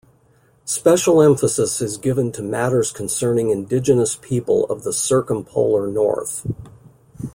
[0.65, 6.43] Special emphasis is given to matters concerning Indigenous people of the Circumpolar North.